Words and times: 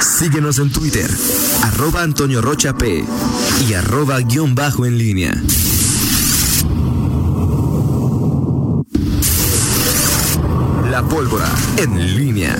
Síguenos 0.00 0.58
en 0.58 0.70
Twitter, 0.70 1.10
arroba 1.62 2.02
Antonio 2.02 2.40
Rocha 2.42 2.76
P 2.76 3.04
y 3.68 3.72
arroba 3.74 4.20
guion 4.20 4.54
bajo 4.54 4.86
en 4.86 4.98
línea. 4.98 5.34
La 10.90 11.02
pólvora 11.02 11.50
en 11.76 12.16
línea. 12.16 12.56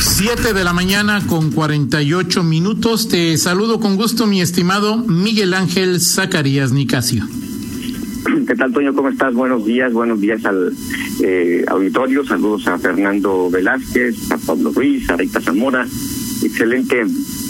7 0.00 0.52
de 0.52 0.64
la 0.64 0.72
mañana 0.72 1.26
con 1.26 1.50
48 1.50 2.42
minutos. 2.42 3.08
Te 3.08 3.36
saludo 3.38 3.80
con 3.80 3.96
gusto, 3.96 4.26
mi 4.26 4.40
estimado 4.40 4.96
Miguel 4.96 5.54
Ángel 5.54 6.00
Zacarías 6.00 6.72
Nicasio. 6.72 7.26
¿Qué 8.46 8.54
tal, 8.54 8.72
Toño? 8.72 8.94
¿Cómo 8.94 9.08
estás? 9.08 9.34
Buenos 9.34 9.64
días, 9.64 9.92
buenos 9.92 10.20
días 10.20 10.44
al 10.44 10.72
eh, 11.22 11.64
auditorio. 11.66 12.24
Saludos 12.24 12.66
a 12.68 12.78
Fernando 12.78 13.50
Velázquez, 13.50 14.30
a 14.30 14.38
Pablo 14.38 14.72
Ruiz, 14.72 15.08
a 15.10 15.16
Rita 15.16 15.40
Zamora. 15.40 15.86
Excelente 16.42 17.04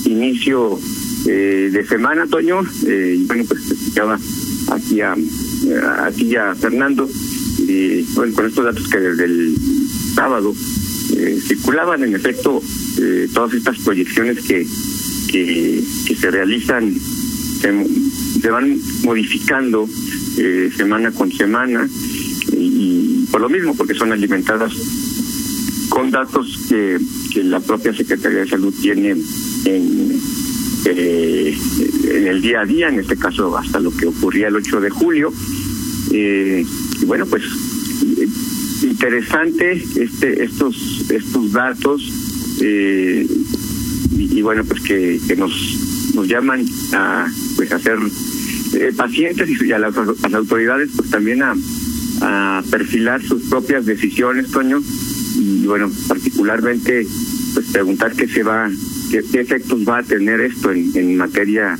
inicio 0.04 0.78
eh, 1.26 1.68
de 1.72 1.86
semana, 1.86 2.26
Toño. 2.26 2.62
Eh, 2.86 3.16
y 3.18 3.24
bueno, 3.26 3.44
pues 3.46 3.70
escuchaba 3.70 4.18
aquí 4.70 5.00
a, 5.00 5.14
aquí 6.04 6.36
a 6.36 6.54
Fernando. 6.54 7.08
Y 7.58 8.02
bueno, 8.14 8.34
con 8.34 8.46
estos 8.46 8.64
datos 8.64 8.88
que 8.88 8.98
desde 8.98 9.24
el 9.24 9.54
sábado 10.14 10.54
circulaban, 11.46 12.02
en 12.02 12.14
efecto, 12.14 12.62
todas 13.34 13.52
estas 13.52 13.78
proyecciones 13.80 14.40
que, 14.40 14.66
que, 15.30 15.82
se 16.18 16.30
realizan 16.30 16.94
se 18.42 18.50
van 18.50 18.76
modificando 19.04 19.88
eh, 20.38 20.70
semana 20.76 21.10
con 21.10 21.30
semana 21.30 21.88
y, 22.52 23.26
por 23.30 23.40
lo 23.40 23.48
mismo 23.48 23.74
porque 23.74 23.94
son 23.94 24.12
alimentadas 24.12 24.72
con 25.88 26.10
datos 26.10 26.58
que, 26.68 26.98
que 27.32 27.44
la 27.44 27.60
propia 27.60 27.94
Secretaría 27.94 28.40
de 28.40 28.48
Salud 28.48 28.74
tiene 28.80 29.16
en, 29.64 30.20
eh, 30.86 31.58
en 32.10 32.26
el 32.26 32.40
día 32.40 32.60
a 32.60 32.64
día, 32.64 32.88
en 32.88 33.00
este 33.00 33.16
caso 33.16 33.56
hasta 33.56 33.78
lo 33.78 33.90
que 33.94 34.06
ocurría 34.06 34.48
el 34.48 34.56
8 34.56 34.80
de 34.80 34.90
julio. 34.90 35.32
Eh, 36.12 36.64
y 37.00 37.04
bueno, 37.04 37.26
pues 37.26 37.42
interesante 38.82 39.72
este 39.96 40.44
estos 40.44 41.10
estos 41.10 41.52
datos 41.52 42.02
y, 42.60 43.26
y, 44.36 44.42
bueno 44.42 44.64
pues 44.64 44.82
que, 44.82 45.20
que 45.26 45.36
nos 45.36 45.52
nos 46.14 46.28
llaman 46.28 46.64
a 46.92 47.28
pues 47.56 47.72
hacer 47.72 47.98
eh, 48.74 48.92
pacientes 48.96 49.48
y 49.62 49.72
a 49.72 49.78
las, 49.78 49.94
autoridades 49.96 50.90
pues 50.96 51.10
también 51.10 51.42
a, 51.42 51.54
a 52.22 52.62
perfilar 52.70 53.22
sus 53.22 53.42
propias 53.44 53.84
decisiones, 53.84 54.50
Toño, 54.50 54.80
y 55.36 55.66
bueno, 55.66 55.90
particularmente 56.08 57.06
pues 57.54 57.66
preguntar 57.72 58.12
qué 58.14 58.28
se 58.28 58.42
va, 58.42 58.70
qué, 59.10 59.40
efectos 59.40 59.86
va 59.86 59.98
a 59.98 60.02
tener 60.02 60.40
esto 60.40 60.70
en, 60.70 60.90
en 60.94 61.16
materia 61.16 61.76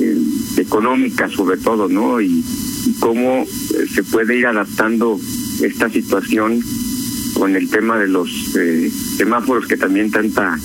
eh, 0.00 0.22
económica 0.56 1.28
sobre 1.28 1.58
todo, 1.58 1.88
¿no? 1.88 2.20
Y, 2.20 2.44
cómo 2.98 3.44
eh, 3.44 3.86
se 3.94 4.02
puede 4.02 4.36
ir 4.36 4.46
adaptando 4.46 5.18
esta 5.62 5.88
situación 5.88 6.60
con 7.34 7.54
el 7.54 7.70
tema 7.70 7.96
de 7.96 8.08
los 8.08 8.28
semáforos 9.16 9.66
que 9.66 9.76
también 9.76 10.10
tanta 10.10 10.58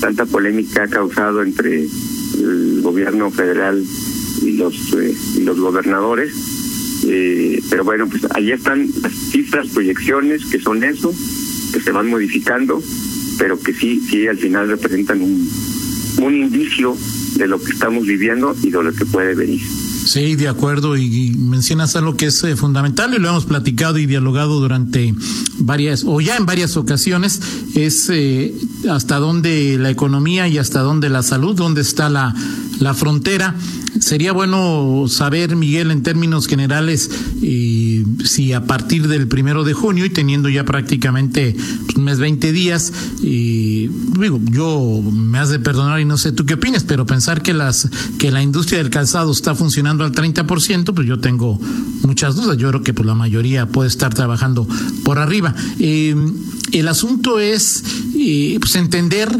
tanta 0.00 0.26
polémica 0.26 0.84
ha 0.84 0.88
causado 0.88 1.42
entre 1.42 1.84
el 1.84 2.80
gobierno 2.82 3.30
federal 3.30 3.82
y 4.42 4.52
los 4.52 4.74
eh, 4.94 5.14
los 5.40 5.58
gobernadores 5.58 6.32
eh, 7.06 7.62
pero 7.70 7.84
bueno 7.84 8.08
pues 8.08 8.26
ahí 8.34 8.52
están 8.52 8.88
las 9.02 9.12
cifras 9.12 9.68
proyecciones 9.68 10.44
que 10.46 10.60
son 10.60 10.82
eso 10.84 11.14
que 11.72 11.80
se 11.80 11.90
van 11.92 12.08
modificando 12.08 12.82
pero 13.38 13.58
que 13.58 13.74
sí 13.74 14.00
sí 14.08 14.26
al 14.26 14.38
final 14.38 14.68
representan 14.68 15.20
un 15.20 15.48
un 16.22 16.34
indicio 16.34 16.96
de 17.36 17.48
lo 17.48 17.60
que 17.60 17.72
estamos 17.72 18.06
viviendo 18.06 18.54
y 18.62 18.70
de 18.70 18.82
lo 18.82 18.92
que 18.92 19.04
puede 19.06 19.34
venir 19.34 19.60
Sí, 20.04 20.36
de 20.36 20.48
acuerdo, 20.48 20.98
y, 20.98 21.30
mencionas 21.38 21.96
algo 21.96 22.14
que 22.14 22.26
es 22.26 22.44
eh, 22.44 22.56
fundamental 22.56 23.14
y 23.14 23.18
lo 23.18 23.30
hemos 23.30 23.46
platicado 23.46 23.96
y 23.98 24.04
dialogado 24.04 24.60
durante 24.60 25.14
varias, 25.58 26.04
o 26.06 26.20
ya 26.20 26.36
en 26.36 26.44
varias 26.44 26.76
ocasiones, 26.76 27.40
es 27.74 28.10
eh, 28.10 28.54
hasta 28.90 29.18
dónde 29.18 29.78
la 29.78 29.88
economía 29.88 30.46
y 30.46 30.58
hasta 30.58 30.80
dónde 30.80 31.08
la 31.08 31.22
salud, 31.22 31.56
dónde 31.56 31.80
está 31.80 32.10
la, 32.10 32.34
la 32.80 32.92
frontera. 32.92 33.54
Sería 34.00 34.32
bueno 34.32 35.06
saber, 35.08 35.56
Miguel, 35.56 35.90
en 35.90 36.02
términos 36.02 36.46
generales, 36.46 37.10
eh, 37.42 38.04
si 38.24 38.52
a 38.52 38.66
partir 38.66 39.08
del 39.08 39.28
primero 39.28 39.64
de 39.64 39.72
junio 39.72 40.04
y 40.04 40.10
teniendo 40.10 40.48
ya 40.48 40.64
prácticamente 40.64 41.56
pues, 41.84 41.96
un 41.96 42.04
mes 42.04 42.18
20 42.18 42.52
días, 42.52 42.92
y 43.22 43.88
digo, 44.18 44.40
yo 44.50 45.00
me 45.12 45.38
has 45.38 45.50
de 45.50 45.58
perdonar 45.58 46.00
y 46.00 46.04
no 46.04 46.18
sé 46.18 46.32
tú 46.32 46.44
qué 46.44 46.54
opinas, 46.54 46.84
pero 46.84 47.06
pensar 47.06 47.42
que 47.42 47.54
las 47.54 47.88
que 48.18 48.30
la 48.30 48.42
industria 48.42 48.78
del 48.78 48.90
calzado 48.90 49.32
está 49.32 49.54
funcionando 49.54 50.04
al 50.04 50.12
30%, 50.12 50.94
pues 50.94 51.06
yo 51.06 51.20
tengo 51.20 51.60
muchas 52.02 52.36
dudas. 52.36 52.56
Yo 52.56 52.68
creo 52.68 52.82
que 52.82 52.92
pues, 52.92 53.06
la 53.06 53.14
mayoría 53.14 53.66
puede 53.66 53.88
estar 53.88 54.12
trabajando 54.14 54.66
por 55.04 55.18
arriba. 55.18 55.54
Eh, 55.78 56.14
el 56.72 56.88
asunto 56.88 57.38
es 57.38 57.84
eh, 58.16 58.58
pues 58.60 58.74
entender 58.76 59.30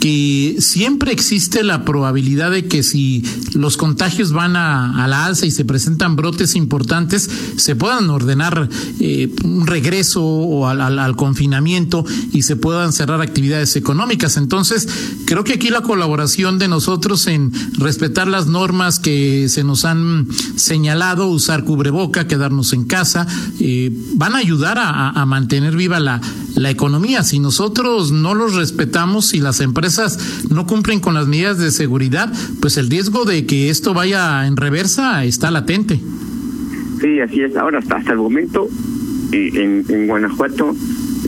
que 0.00 0.56
siempre 0.58 1.12
existe 1.12 1.62
la 1.62 1.84
probabilidad 1.84 2.50
de 2.50 2.66
que 2.66 2.82
si 2.82 3.22
los 3.54 3.76
contagios 3.76 4.32
van 4.32 4.56
a, 4.56 5.06
la 5.06 5.26
alza 5.26 5.46
y 5.46 5.50
se 5.50 5.64
presentan 5.64 6.16
brotes 6.16 6.56
importantes, 6.56 7.28
se 7.56 7.76
puedan 7.76 8.08
ordenar 8.08 8.68
eh, 8.98 9.32
un 9.44 9.66
regreso 9.66 10.24
o 10.24 10.66
al, 10.66 10.80
al, 10.80 11.16
confinamiento 11.16 12.04
y 12.32 12.42
se 12.42 12.56
puedan 12.56 12.92
cerrar 12.92 13.20
actividades 13.20 13.76
económicas. 13.76 14.36
Entonces, 14.36 14.88
creo 15.26 15.44
que 15.44 15.54
aquí 15.54 15.68
la 15.68 15.82
colaboración 15.82 16.58
de 16.58 16.68
nosotros 16.68 17.26
en 17.26 17.52
respetar 17.74 18.26
las 18.26 18.46
normas 18.46 18.98
que 18.98 19.48
se 19.48 19.64
nos 19.64 19.84
han 19.84 20.28
señalado, 20.56 21.26
usar 21.26 21.64
cubreboca, 21.64 22.26
quedarnos 22.26 22.72
en 22.72 22.84
casa, 22.84 23.26
eh, 23.60 23.92
van 24.14 24.34
a 24.34 24.38
ayudar 24.38 24.78
a, 24.78 25.10
a 25.10 25.26
mantener 25.26 25.76
viva 25.76 26.00
la, 26.00 26.20
la 26.60 26.70
economía. 26.70 27.22
Si 27.22 27.38
nosotros 27.38 28.12
no 28.12 28.34
los 28.34 28.54
respetamos 28.54 29.32
y 29.34 29.40
las 29.40 29.60
empresas 29.60 30.44
no 30.50 30.66
cumplen 30.66 31.00
con 31.00 31.14
las 31.14 31.26
medidas 31.26 31.58
de 31.58 31.70
seguridad, 31.70 32.32
pues 32.60 32.76
el 32.76 32.90
riesgo 32.90 33.24
de 33.24 33.46
que 33.46 33.70
esto 33.70 33.94
vaya 33.94 34.46
en 34.46 34.56
reversa 34.56 35.24
está 35.24 35.50
latente. 35.50 36.00
Sí, 37.00 37.18
así 37.20 37.40
es. 37.40 37.56
Ahora, 37.56 37.78
hasta, 37.78 37.96
hasta 37.96 38.12
el 38.12 38.18
momento, 38.18 38.68
en, 39.32 39.84
en 39.88 40.06
Guanajuato, 40.06 40.76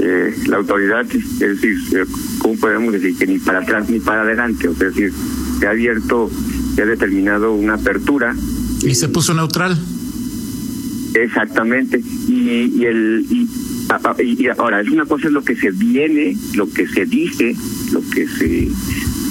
eh, 0.01 0.35
la 0.49 0.59
autoridad, 0.59 1.07
es 1.11 1.39
decir, 1.39 1.79
eh, 1.95 2.05
¿cómo 2.39 2.55
podemos 2.57 2.93
decir? 2.93 3.17
Que 3.17 3.27
ni 3.27 3.39
para 3.39 3.61
atrás 3.61 3.89
ni 3.89 4.01
para 4.01 4.23
adelante, 4.23 4.69
o 4.69 4.75
sea, 4.75 4.89
es 4.89 4.95
decir, 4.95 5.13
se 5.59 5.67
ha 5.67 5.71
abierto, 5.71 6.31
se 6.75 6.83
ha 6.83 6.87
determinado 6.87 7.55
una 7.55 7.75
apertura. 7.75 8.37
Y 8.83 8.95
se 8.95 9.09
puso 9.09 9.33
neutral. 9.33 9.79
Exactamente. 11.15 12.03
Y, 12.29 12.73
y 12.77 12.85
el 12.85 13.27
y, 13.31 13.49
y 14.19 14.49
ahora 14.49 14.81
es 14.81 14.89
una 14.89 15.05
cosa 15.05 15.27
es 15.27 15.33
lo 15.33 15.43
que 15.43 15.57
se 15.57 15.71
viene, 15.71 16.37
lo 16.55 16.71
que 16.71 16.87
se 16.87 17.05
dice, 17.07 17.55
lo 17.93 18.01
que 18.11 18.27
se 18.27 18.69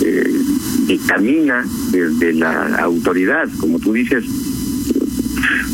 eh, 0.04 0.42
dictamina 0.88 1.66
desde 1.92 2.34
la 2.34 2.76
autoridad, 2.78 3.48
como 3.60 3.80
tú 3.80 3.94
dices, 3.94 4.24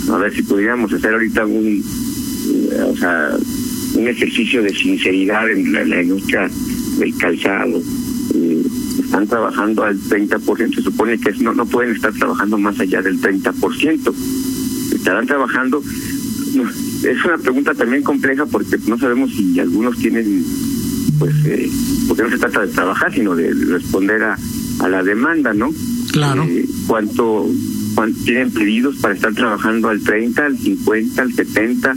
a 0.09 0.17
ver 0.17 0.33
si 0.33 0.43
pudiéramos 0.43 0.91
hacer 0.93 1.13
ahorita 1.13 1.45
un, 1.45 1.83
o 2.85 2.97
sea, 2.97 3.37
un 3.95 4.07
ejercicio 4.07 4.61
de 4.61 4.73
sinceridad 4.73 5.49
en 5.49 5.89
la, 5.89 6.01
industria 6.01 6.49
del 6.99 7.17
calzado. 7.17 7.81
Eh, 8.35 8.63
están 8.99 9.27
trabajando 9.27 9.83
al 9.83 9.97
30%, 9.97 10.75
se 10.75 10.81
supone 10.81 11.17
que 11.17 11.31
no, 11.39 11.53
no 11.53 11.65
pueden 11.65 11.95
estar 11.95 12.13
trabajando 12.13 12.57
más 12.57 12.79
allá 12.79 13.01
del 13.01 13.19
30%. 13.21 14.13
Estarán 14.93 15.25
trabajando 15.25 15.81
es 17.03 17.25
una 17.25 17.37
pregunta 17.37 17.73
también 17.73 18.03
compleja 18.03 18.45
porque 18.45 18.77
no 18.87 18.97
sabemos 18.97 19.31
si 19.31 19.59
algunos 19.59 19.97
tienen, 19.97 20.43
pues, 21.19 21.35
eh, 21.45 21.69
porque 22.07 22.23
no 22.23 22.29
se 22.29 22.37
trata 22.37 22.61
de 22.61 22.73
trabajar, 22.73 23.13
sino 23.13 23.35
de 23.35 23.53
responder 23.53 24.23
a, 24.23 24.37
a 24.79 24.87
la 24.89 25.03
demanda, 25.03 25.53
¿no? 25.53 25.71
Claro. 26.11 26.43
Eh, 26.43 26.65
¿Cuánto, 26.87 27.47
tienen 28.25 28.51
pedidos 28.51 28.97
para 28.97 29.13
estar 29.13 29.33
trabajando 29.33 29.89
al 29.89 30.01
30, 30.01 30.45
al 30.45 30.57
50, 30.57 31.21
al 31.21 31.33
70? 31.33 31.95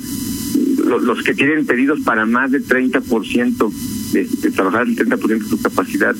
Los, 0.87 1.23
que 1.23 1.35
tienen 1.35 1.67
pedidos 1.67 2.01
para 2.01 2.27
más 2.27 2.51
del 2.51 2.67
30% 2.67 3.73
de, 4.13 4.25
de 4.25 4.51
trabajar 4.51 4.83
al 4.83 4.97
30% 4.97 5.27
de 5.27 5.49
su 5.49 5.61
capacidad, 5.63 6.15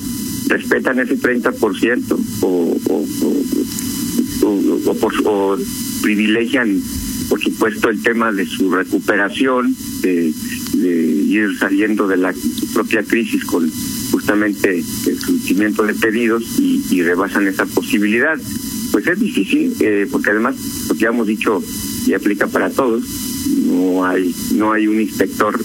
¿respetan 0.47 0.99
ese 0.99 1.19
30% 1.19 2.17
o, 2.41 2.47
o, 2.47 3.05
o, 3.21 4.47
o, 4.47 4.91
o, 4.91 5.29
o 5.29 5.57
privilegian 6.01 6.81
por 7.31 7.41
supuesto 7.41 7.87
el 7.87 8.03
tema 8.03 8.33
de 8.33 8.45
su 8.45 8.69
recuperación, 8.69 9.73
de, 10.01 10.33
ir 10.73 11.57
saliendo 11.57 12.05
de 12.05 12.17
la 12.17 12.33
propia 12.73 13.03
crisis 13.03 13.45
con 13.45 13.71
justamente 14.11 14.79
el 14.79 15.17
surgimiento 15.17 15.83
de 15.83 15.93
pedidos 15.93 16.43
y, 16.59 17.01
rebasan 17.01 17.47
esa 17.47 17.65
posibilidad. 17.65 18.37
Pues 18.91 19.07
es 19.07 19.17
difícil, 19.17 19.73
eh, 19.79 20.09
porque 20.11 20.31
además, 20.31 20.57
lo 20.89 20.95
que 20.95 20.99
ya 20.99 21.07
hemos 21.07 21.25
dicho 21.25 21.63
y 22.05 22.13
aplica 22.13 22.47
para 22.47 22.69
todos, 22.69 23.01
no 23.65 24.05
hay, 24.05 24.35
no 24.55 24.73
hay 24.73 24.87
un 24.87 24.99
inspector 24.99 25.57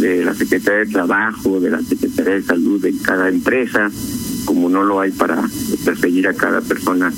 de 0.00 0.22
la 0.22 0.34
Secretaría 0.34 0.80
de 0.80 0.92
Trabajo, 0.92 1.58
de 1.58 1.70
la 1.70 1.80
Secretaría 1.80 2.34
de 2.34 2.42
Salud 2.42 2.82
de 2.82 2.94
cada 2.98 3.30
empresa, 3.30 3.90
como 4.44 4.68
no 4.68 4.84
lo 4.84 5.00
hay 5.00 5.10
para 5.12 5.42
perseguir 5.86 6.28
a 6.28 6.34
cada 6.34 6.60
persona 6.60 7.10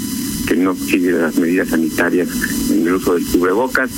que 0.46 0.56
no 0.56 0.74
sigue 0.74 1.12
las 1.12 1.36
medidas 1.36 1.68
sanitarias 1.68 2.28
en 2.70 2.86
el 2.86 2.94
uso 2.94 3.14
del 3.14 3.24
cubrebocas. 3.26 3.90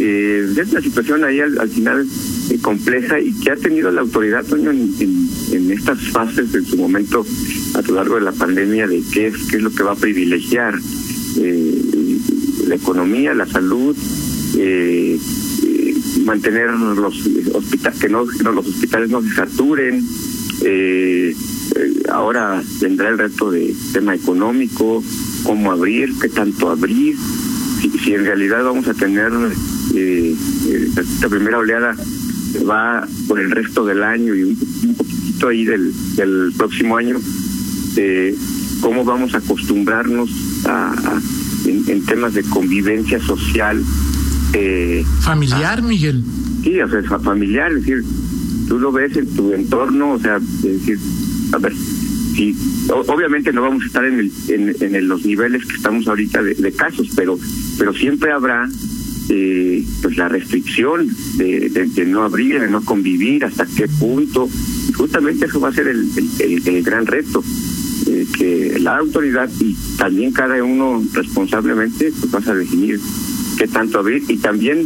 Eh, 0.00 0.46
es 0.56 0.70
una 0.70 0.80
situación 0.80 1.24
ahí 1.24 1.40
al, 1.40 1.68
final 1.68 2.06
eh, 2.50 2.58
compleja 2.60 3.20
y 3.20 3.32
que 3.40 3.50
ha 3.50 3.56
tenido 3.56 3.90
la 3.90 4.00
autoridad 4.00 4.44
en, 4.54 4.94
en, 5.52 5.70
estas 5.70 6.00
fases 6.10 6.54
en 6.54 6.64
su 6.64 6.76
momento 6.76 7.24
a 7.74 7.82
lo 7.82 7.94
largo 7.94 8.14
de 8.16 8.22
la 8.22 8.32
pandemia 8.32 8.86
de 8.86 9.02
qué 9.12 9.28
es, 9.28 9.36
qué 9.50 9.56
es 9.56 9.62
lo 9.62 9.70
que 9.70 9.82
va 9.82 9.92
a 9.92 9.96
privilegiar 9.96 10.78
eh, 11.38 11.82
la 12.66 12.74
economía, 12.74 13.34
la 13.34 13.46
salud, 13.46 13.96
eh, 14.56 15.18
eh, 15.64 15.94
mantener 16.24 16.70
los 16.70 17.14
hospitales, 17.54 18.00
que 18.00 18.08
no, 18.08 18.24
los 18.24 18.66
hospitales 18.66 19.10
no 19.10 19.22
se 19.22 19.34
saturen. 19.34 20.04
Eh, 20.64 21.34
ahora 22.10 22.62
vendrá 22.80 23.08
el 23.08 23.18
reto 23.18 23.50
de 23.50 23.74
tema 23.92 24.14
económico, 24.14 25.02
cómo 25.42 25.72
abrir, 25.72 26.12
qué 26.20 26.28
tanto 26.28 26.70
abrir, 26.70 27.16
si, 27.80 28.14
en 28.14 28.24
realidad 28.24 28.64
vamos 28.64 28.86
a 28.88 28.94
tener 28.94 29.32
eh, 29.94 30.34
esta 30.96 31.28
primera 31.28 31.58
oleada 31.58 31.96
va 32.68 33.06
por 33.26 33.40
el 33.40 33.50
resto 33.50 33.84
del 33.84 34.02
año 34.02 34.34
y 34.34 34.42
un, 34.44 34.56
poquito 34.96 35.48
ahí 35.48 35.64
del, 35.64 35.92
del 36.16 36.52
próximo 36.56 36.96
año, 36.96 37.16
eh, 37.96 38.36
cómo 38.80 39.04
vamos 39.04 39.34
a 39.34 39.38
acostumbrarnos 39.38 40.30
a 40.66 41.20
en, 41.66 42.04
temas 42.04 42.34
de 42.34 42.42
convivencia 42.44 43.20
social. 43.20 43.82
Eh, 44.52 45.04
familiar, 45.20 45.82
Miguel. 45.82 46.22
Sí, 46.62 46.80
o 46.80 46.88
sea, 46.88 47.18
familiar, 47.18 47.72
es 47.72 47.84
decir, 47.84 48.04
tú 48.68 48.78
lo 48.78 48.92
ves 48.92 49.16
en 49.16 49.26
tu 49.34 49.52
entorno, 49.52 50.12
o 50.12 50.18
sea, 50.18 50.36
es 50.36 50.62
decir, 50.62 50.98
a 51.52 51.58
ver, 51.58 51.72
obviamente 52.88 53.52
no 53.52 53.62
vamos 53.62 53.82
a 53.82 53.86
estar 53.86 54.04
en, 54.04 54.18
el, 54.18 54.32
en, 54.48 54.94
en 54.94 55.08
los 55.08 55.24
niveles 55.24 55.64
que 55.64 55.76
estamos 55.76 56.06
ahorita 56.08 56.42
de, 56.42 56.72
casos, 56.72 57.08
pero, 57.14 57.38
pero 57.78 57.92
siempre 57.92 58.32
habrá 58.32 58.68
eh, 59.28 59.84
pues 60.02 60.16
la 60.16 60.28
restricción 60.28 61.08
de, 61.36 62.04
no 62.06 62.22
abrir, 62.22 62.60
de 62.60 62.68
no 62.68 62.84
convivir, 62.84 63.44
hasta 63.44 63.66
qué 63.66 63.88
punto. 63.88 64.48
Justamente 64.96 65.46
eso 65.46 65.60
va 65.60 65.68
a 65.68 65.72
ser 65.72 65.88
el 65.88 66.82
gran 66.82 67.06
reto. 67.06 67.42
Eh, 68.06 68.26
que 68.36 68.78
la 68.80 68.96
autoridad 68.96 69.48
y 69.60 69.76
también 69.96 70.32
cada 70.32 70.62
uno 70.64 71.04
responsablemente 71.12 72.12
pues 72.18 72.32
vas 72.32 72.48
a 72.48 72.54
definir 72.54 72.98
qué 73.56 73.68
tanto 73.68 74.00
abrir 74.00 74.24
y 74.28 74.38
también 74.38 74.84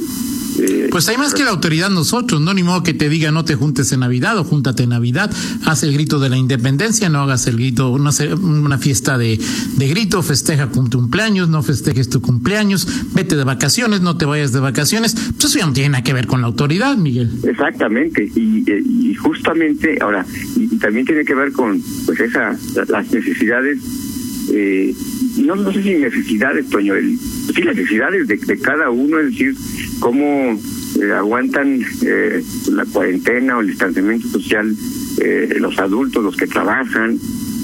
pues 0.91 1.08
hay 1.08 1.17
más 1.17 1.35
que 1.35 1.44
la 1.44 1.50
autoridad 1.50 1.91
nosotros, 1.91 2.41
no 2.41 2.55
ni 2.55 2.62
modo 2.62 2.82
que 2.82 2.94
te 2.94 3.08
diga 3.08 3.31
no 3.31 3.44
te 3.44 3.55
juntes 3.55 3.93
en 3.93 4.00
Navidad 4.00 4.38
o 4.38 4.44
júntate 4.44 4.85
en 4.85 4.91
Navidad, 4.91 5.31
haz 5.64 5.82
el 5.82 5.93
grito 5.93 6.19
de 6.19 6.29
la 6.29 6.37
independencia, 6.37 7.08
no 7.08 7.20
hagas 7.20 7.47
el 7.47 7.56
grito, 7.56 7.97
sé, 8.12 8.35
una 8.35 8.79
fiesta 8.79 9.19
de, 9.19 9.38
de 9.76 9.88
grito, 9.88 10.23
festeja 10.23 10.70
tu 10.70 10.88
cumpleaños, 10.91 11.49
no 11.49 11.62
festejes 11.62 12.08
tu 12.08 12.20
cumpleaños, 12.20 12.87
vete 13.14 13.37
de 13.37 13.44
vacaciones, 13.44 14.00
no 14.00 14.17
te 14.17 14.25
vayas 14.25 14.53
de 14.53 14.61
vacaciones, 14.61 15.14
pues 15.14 15.44
eso 15.44 15.58
ya 15.58 15.67
no 15.67 15.73
tiene 15.73 15.91
nada 15.91 16.05
que 16.05 16.12
ver 16.12 16.26
con 16.26 16.41
la 16.41 16.47
autoridad, 16.47 16.97
Miguel. 16.97 17.31
Exactamente, 17.43 18.31
y, 18.35 18.64
y 18.70 19.14
justamente 19.14 19.99
ahora, 20.00 20.25
y, 20.56 20.76
también 20.79 21.06
tiene 21.06 21.25
que 21.25 21.35
ver 21.35 21.53
con 21.53 21.82
pues 22.05 22.20
esa, 22.20 22.56
las 22.88 23.11
necesidades 23.11 23.79
eh, 24.53 24.94
no, 25.38 25.56
no 25.56 25.73
sé 25.73 25.82
si 25.82 25.94
necesidades, 25.94 26.69
Toño, 26.70 26.94
el, 26.94 27.19
sí 27.56 27.62
necesidades 27.62 28.29
de, 28.29 28.37
de 28.37 28.58
cada 28.58 28.91
uno, 28.91 29.19
es 29.19 29.31
decir, 29.31 29.55
cómo 29.99 30.58
eh, 31.00 31.12
aguantan 31.12 31.81
eh, 32.03 32.44
la 32.70 32.85
cuarentena 32.85 33.56
o 33.56 33.61
el 33.61 33.69
distanciamiento 33.69 34.29
social 34.29 34.75
eh, 35.20 35.56
los 35.58 35.79
adultos, 35.79 36.23
los 36.23 36.37
que 36.37 36.47
trabajan, 36.47 37.19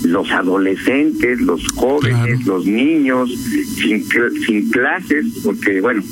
los 0.04 0.30
adolescentes, 0.30 1.40
los 1.40 1.68
jóvenes, 1.68 2.44
los 2.46 2.66
niños, 2.66 3.30
sin, 3.76 4.04
sin 4.46 4.70
clases, 4.70 5.26
porque 5.44 5.80
bueno, 5.80 6.02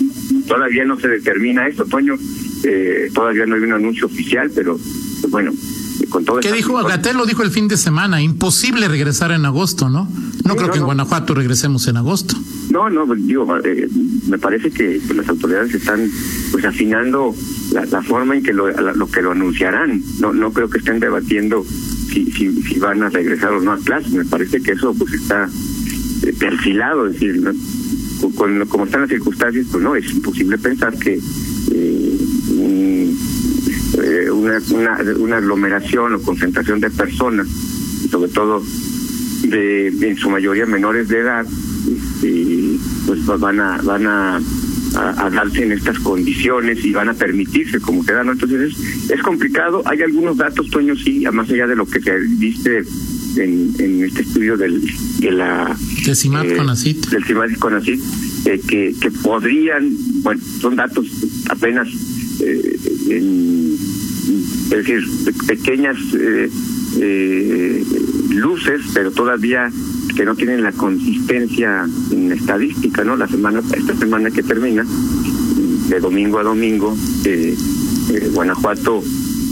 todavía 0.47 0.85
no 0.85 1.01
se 1.01 1.09
determina 1.09 1.67
esto, 1.67 1.85
Toño, 1.87 2.17
todavía 3.15 3.47
no 3.47 3.57
hay 3.57 3.63
un 3.63 3.73
anuncio 3.73 4.07
oficial, 4.07 4.51
pero 4.55 4.79
bueno, 5.31 5.53
con 6.09 6.25
todo... 6.25 6.41
¿Qué 6.41 6.53
dijo? 6.53 6.79
Agatel 6.79 7.17
lo 7.17 7.27
dijo 7.27 7.43
el 7.43 7.51
fin 7.51 7.69
de 7.69 7.77
semana, 7.77 8.23
imposible 8.23 8.87
regresar 8.87 9.33
en 9.33 9.45
agosto, 9.47 9.89
¿no? 9.89 10.09
No 10.45 10.57
creo 10.57 10.71
que 10.71 10.79
en 10.79 10.85
Guanajuato 10.85 11.35
regresemos 11.35 11.89
en 11.89 11.97
agosto. 11.97 12.37
No, 12.71 12.89
no, 12.89 13.07
pues, 13.07 13.27
digo, 13.27 13.47
eh, 13.65 13.89
me 14.29 14.39
parece 14.39 14.71
que 14.71 15.01
las 15.15 15.29
autoridades 15.29 15.75
están 15.75 16.09
pues 16.53 16.65
afinando 16.65 17.35
la, 17.73 18.03
forma 18.03 18.37
en 18.37 18.43
que 18.43 18.53
lo, 18.53 18.71
lo, 18.71 19.11
que 19.11 19.23
lo 19.23 19.33
anunciarán. 19.33 20.01
No, 20.21 20.33
no 20.33 20.53
creo 20.53 20.71
que 20.71 20.79
estén 20.79 21.01
debatiendo 21.01 21.65
si 21.65 22.79
van 22.79 23.03
a 23.03 23.11
regresar 23.11 23.53
o 23.53 23.61
no 23.61 23.73
a 23.73 23.79
clases. 23.79 24.13
Me 24.13 24.25
parece 24.25 24.61
que 24.61 24.73
eso 24.73 24.95
pues 24.95 25.13
está 25.15 25.49
eh, 26.23 26.33
perfilado, 26.39 27.07
es 27.07 27.15
decir, 27.15 27.43
con, 28.37 28.67
como 28.67 28.85
están 28.85 29.03
las 29.03 29.11
circunstancias, 29.11 29.67
pues 29.71 29.83
no, 29.83 29.97
es 29.97 30.11
imposible 30.13 30.57
pensar 30.59 30.97
que 30.97 31.19
eh, 31.73 32.19
una, 34.31 34.59
una, 34.71 34.99
una 35.19 35.37
aglomeración 35.39 36.15
o 36.15 36.23
concentración 36.23 36.81
de 36.81 36.91
personas, 36.91 37.49
sobre 38.11 38.31
todo 38.31 38.63
de 39.43 39.89
en 39.89 40.17
su 40.17 40.31
mayoría 40.31 40.67
menores 40.67 41.09
de 41.09 41.19
edad, 41.19 41.47
y 42.23 42.79
pues 43.07 43.25
van 43.25 43.61
a 43.61 43.79
van 43.83 44.07
a, 44.07 44.41
a, 44.97 45.31
darse 45.31 45.65
en 45.65 45.73
estas 45.73 45.99
condiciones 46.01 46.85
y 46.85 46.93
van 46.93 47.09
a 47.09 47.15
permitirse 47.15 47.81
como 47.81 48.05
quedan 48.05 48.29
entonces 48.29 48.73
es, 48.73 49.11
es 49.11 49.23
complicado. 49.23 49.83
Hay 49.87 50.03
algunos 50.03 50.37
datos 50.37 50.69
Toño 50.71 50.97
sí 50.97 51.25
más 51.33 51.51
allá 51.51 51.67
de 51.67 51.77
lo 51.77 51.87
que 51.87 52.01
se 52.01 52.19
viste 52.19 52.85
en, 53.37 53.75
en 53.79 54.05
este 54.05 54.23
estudio 54.23 54.57
del 54.57 54.83
de 55.19 55.31
la 55.31 55.77
del 56.05 56.17
CIMAT 56.17 56.47
eh, 56.47 56.57
Conacit 56.57 57.07
del 57.07 57.25
CIMAT 57.25 57.59
Conacit 57.59 58.01
eh, 58.47 58.61
que 58.67 58.95
que 59.01 59.11
podrían 59.11 59.95
bueno 60.23 60.41
son 60.61 60.77
datos 60.77 61.07
apenas 61.49 61.89
eh, 62.41 62.79
en, 63.11 63.77
es 64.71 64.71
decir 64.71 65.03
pequeñas 65.47 65.97
eh, 66.15 66.51
eh, 66.99 67.85
luces 68.31 68.83
pero 68.95 69.11
todavía 69.11 69.71
que 70.15 70.25
no 70.25 70.35
tienen 70.35 70.63
la 70.63 70.73
consistencia 70.73 71.87
en 72.11 72.33
estadística, 72.33 73.05
¿no? 73.05 73.17
La 73.17 73.29
semana, 73.29 73.61
esta 73.73 73.97
semana 73.97 74.31
que 74.31 74.43
termina, 74.43 74.85
de 75.91 76.01
domingo 76.01 76.39
a 76.39 76.43
domingo, 76.43 76.97
eh, 77.25 77.57
eh, 78.13 78.31
Guanajuato 78.33 79.03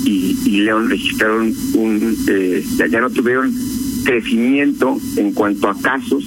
y, 0.04 0.60
León 0.62 0.88
registraron 0.88 1.54
un, 1.74 2.16
eh, 2.28 2.64
ya, 2.90 3.00
no 3.00 3.10
tuvieron 3.10 3.54
crecimiento 4.04 4.98
en 5.16 5.32
cuanto 5.32 5.68
a 5.68 5.78
casos 5.78 6.24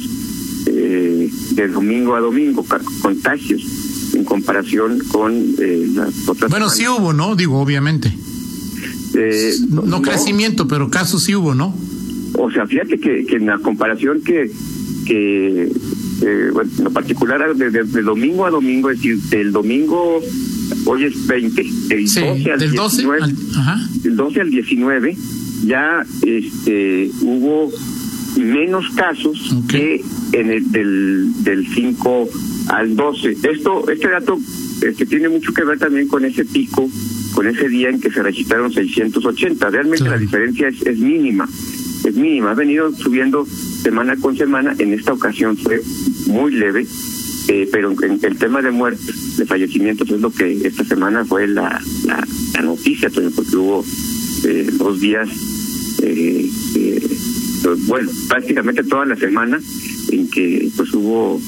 de 0.65 1.67
domingo 1.67 2.15
a 2.15 2.19
domingo, 2.19 2.65
contagios, 3.01 3.61
en 4.13 4.23
comparación 4.23 4.99
con 5.11 5.55
las 5.95 6.29
otras. 6.29 6.49
Bueno, 6.49 6.69
sí 6.69 6.87
hubo, 6.87 7.13
¿no? 7.13 7.35
Digo, 7.35 7.59
obviamente. 7.59 8.15
no, 9.69 10.01
crecimiento, 10.01 10.67
pero 10.67 10.89
casos 10.89 11.23
sí 11.23 11.35
hubo, 11.35 11.55
¿no? 11.55 11.75
O 12.33 12.51
sea, 12.51 12.65
fíjate 12.65 12.99
que, 12.99 13.25
que 13.25 13.35
en 13.35 13.47
la 13.47 13.57
comparación 13.59 14.21
que, 14.21 14.49
que 15.05 15.71
eh, 16.21 16.49
bueno, 16.53 16.69
en 16.77 16.83
lo 16.83 16.91
particular 16.91 17.55
de, 17.55 17.71
de, 17.71 18.01
domingo 18.01 18.45
a 18.45 18.51
domingo, 18.51 18.89
es 18.89 18.97
decir, 18.97 19.17
del 19.29 19.51
domingo, 19.51 20.21
hoy 20.85 21.05
es 21.05 21.27
20, 21.27 21.65
del 21.87 22.05
12 22.05 22.51
al 22.51 22.59
19, 22.59 23.33
del 24.03 24.15
12 24.15 24.41
al 24.41 24.49
19, 24.51 25.17
ya 25.65 26.05
este 26.25 27.11
hubo 27.21 27.71
menos 28.39 28.89
casos 28.91 29.55
que 29.67 30.03
en 30.31 30.51
el 30.51 30.71
del, 30.71 31.43
del 31.43 31.67
5 31.67 32.29
al 32.69 32.95
12. 32.95 33.37
Esto, 33.51 33.89
este 33.89 34.09
dato 34.09 34.37
este, 34.81 35.05
tiene 35.05 35.27
mucho 35.29 35.53
que 35.53 35.63
ver 35.63 35.79
también 35.79 36.07
con 36.07 36.23
ese 36.23 36.45
pico, 36.45 36.89
con 37.33 37.47
ese 37.47 37.67
día 37.67 37.89
en 37.89 37.99
que 37.99 38.11
se 38.11 38.23
registraron 38.23 38.71
680. 38.71 39.69
Realmente 39.69 40.09
la 40.09 40.17
diferencia 40.17 40.67
es, 40.67 40.81
es 40.83 40.99
mínima 40.99 41.47
es 42.03 42.15
mínima, 42.15 42.51
ha 42.51 42.55
venido 42.55 42.91
subiendo 42.93 43.45
semana 43.45 44.15
con 44.17 44.35
semana, 44.37 44.75
en 44.77 44.93
esta 44.93 45.13
ocasión 45.13 45.57
fue 45.57 45.81
muy 46.27 46.51
leve, 46.53 46.85
eh, 47.47 47.67
pero 47.71 47.91
en, 47.91 48.19
el 48.21 48.37
tema 48.37 48.61
de 48.61 48.71
muertes, 48.71 49.37
de 49.37 49.45
fallecimientos, 49.45 50.09
es 50.09 50.21
lo 50.21 50.31
que 50.31 50.51
esta 50.65 50.83
semana 50.83 51.25
fue 51.25 51.47
la, 51.47 51.81
la, 52.05 52.61
noticia, 52.61 53.09
porque 53.09 53.55
hubo 53.55 53.83
eh, 54.45 54.69
dos 54.73 54.99
días, 54.99 55.29
eh, 56.03 56.49
pues, 57.63 57.85
bueno, 57.87 58.11
prácticamente 58.29 58.83
toda 58.83 59.05
la 59.05 59.15
semana 59.15 59.59
en 60.11 60.29
que 60.29 60.69
pues 60.75 60.93
hubo 60.93 61.39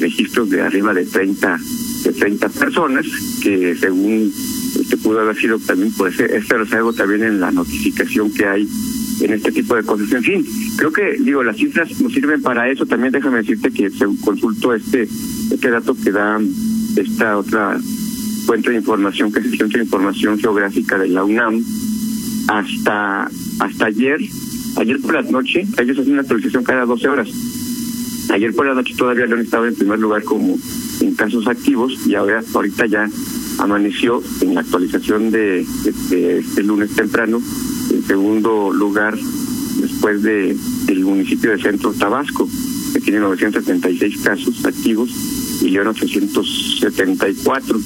registros 0.00 0.50
de 0.50 0.60
arriba 0.60 0.92
de 0.92 1.04
30 1.06 1.58
de 2.04 2.12
30 2.12 2.48
personas 2.50 3.06
que 3.42 3.74
según 3.74 4.32
este 4.78 4.96
pudo 4.98 5.20
haber 5.20 5.36
sido 5.36 5.58
también 5.58 5.92
pues 5.96 6.20
este 6.20 6.58
rezago 6.58 6.92
también 6.92 7.24
en 7.24 7.40
la 7.40 7.50
notificación 7.50 8.32
que 8.32 8.44
hay 8.46 8.68
en 9.20 9.32
este 9.32 9.52
tipo 9.52 9.74
de 9.74 9.82
cosas. 9.82 10.10
En 10.12 10.22
fin, 10.22 10.46
creo 10.76 10.92
que, 10.92 11.16
digo, 11.20 11.42
las 11.42 11.56
cifras 11.56 12.00
nos 12.00 12.12
sirven 12.12 12.42
para 12.42 12.70
eso. 12.70 12.86
También 12.86 13.12
déjame 13.12 13.38
decirte 13.38 13.70
que 13.70 13.90
se 13.90 14.06
consultó 14.24 14.74
este, 14.74 15.08
este 15.50 15.70
dato 15.70 15.96
que 16.02 16.10
da 16.12 16.40
esta 16.96 17.38
otra 17.38 17.78
fuente 18.46 18.70
de 18.70 18.76
información 18.76 19.32
que 19.32 19.40
es 19.40 19.46
el 19.46 19.58
Centro 19.58 19.78
de 19.78 19.84
Información 19.84 20.38
Geográfica 20.38 20.98
de 20.98 21.08
la 21.08 21.24
UNAM, 21.24 21.62
hasta, 22.48 23.28
hasta 23.58 23.86
ayer, 23.86 24.20
ayer 24.76 25.00
por 25.00 25.14
la 25.14 25.22
noche, 25.22 25.66
ellos 25.78 25.98
hacen 25.98 26.12
una 26.12 26.22
actualización 26.22 26.62
cada 26.62 26.86
12 26.86 27.08
horas. 27.08 27.28
Ayer 28.30 28.54
por 28.54 28.66
la 28.66 28.74
noche 28.74 28.94
todavía 28.96 29.26
León 29.26 29.40
estaba 29.40 29.68
en 29.68 29.74
primer 29.74 29.98
lugar 29.98 30.22
como 30.22 30.56
en 31.00 31.14
casos 31.14 31.46
activos 31.46 32.06
y 32.06 32.14
ahora 32.14 32.42
ahorita 32.54 32.86
ya 32.86 33.08
amaneció 33.58 34.22
en 34.40 34.54
la 34.54 34.60
actualización 34.60 35.30
de, 35.30 35.60
este 35.60 36.62
lunes 36.62 36.94
temprano 36.94 37.40
segundo 38.06 38.72
lugar 38.72 39.16
después 39.80 40.22
de 40.22 40.56
el 40.88 41.04
municipio 41.04 41.50
de 41.50 41.58
Centro 41.62 41.92
Tabasco 41.92 42.48
que 42.92 43.00
tiene 43.00 43.20
976 43.20 44.18
casos 44.22 44.64
activos 44.64 45.10
y 45.62 45.68
León 45.70 45.88
874 45.88 47.78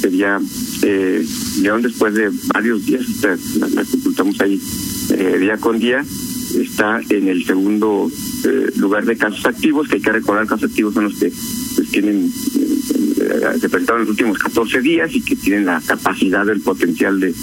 sería 0.00 0.40
eh, 0.82 1.26
León 1.60 1.82
después 1.82 2.14
de 2.14 2.30
varios 2.54 2.84
días 2.86 3.04
la, 3.22 3.36
la 3.74 3.84
consultamos 3.84 4.40
ahí 4.40 4.60
eh, 5.10 5.38
día 5.38 5.56
con 5.58 5.78
día 5.78 6.04
está 6.60 7.00
en 7.08 7.28
el 7.28 7.44
segundo 7.44 8.10
eh, 8.44 8.70
lugar 8.76 9.04
de 9.04 9.16
casos 9.16 9.44
activos, 9.46 9.88
que 9.88 9.96
hay 9.96 10.02
que 10.02 10.12
recordar 10.12 10.46
casos 10.46 10.70
activos 10.70 10.94
son 10.94 11.04
los 11.04 11.14
que 11.14 11.32
pues, 11.76 11.90
tienen 11.90 12.26
eh, 12.26 13.58
se 13.60 13.68
presentaron 13.68 14.02
en 14.02 14.06
los 14.06 14.10
últimos 14.10 14.38
14 14.38 14.80
días 14.80 15.14
y 15.14 15.22
que 15.22 15.36
tienen 15.36 15.66
la 15.66 15.80
capacidad, 15.80 16.48
el 16.48 16.60
potencial 16.60 17.20
de, 17.20 17.34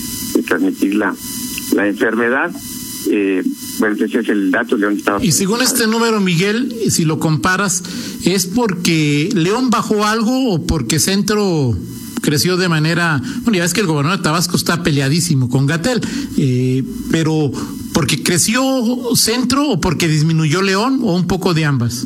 transmitir 0.47 0.95
la, 0.95 1.15
la 1.75 1.87
enfermedad. 1.87 2.51
Eh, 3.09 3.43
bueno, 3.79 3.95
ese 3.95 4.19
es 4.19 4.29
el 4.29 4.51
dato, 4.51 4.77
León 4.77 4.97
estaba... 4.97 5.23
Y 5.23 5.31
según 5.31 5.61
este 5.61 5.87
número, 5.87 6.19
Miguel, 6.19 6.73
si 6.89 7.05
lo 7.05 7.19
comparas, 7.19 7.83
¿es 8.25 8.45
porque 8.45 9.29
León 9.33 9.69
bajó 9.69 10.05
algo 10.05 10.53
o 10.53 10.65
porque 10.65 10.99
Centro 10.99 11.75
creció 12.21 12.57
de 12.57 12.69
manera, 12.69 13.21
bueno, 13.43 13.57
ya 13.57 13.63
ves 13.63 13.73
que 13.73 13.81
el 13.81 13.87
gobernador 13.87 14.19
de 14.19 14.23
Tabasco 14.23 14.57
está 14.57 14.83
peleadísimo 14.83 15.49
con 15.49 15.65
Gatel, 15.65 16.01
eh, 16.37 16.83
pero 17.11 17.51
porque 17.93 18.21
creció 18.21 18.61
Centro 19.15 19.69
o 19.69 19.81
porque 19.81 20.07
disminuyó 20.07 20.61
León 20.61 20.99
o 21.01 21.15
un 21.15 21.25
poco 21.25 21.53
de 21.53 21.65
ambas. 21.65 22.05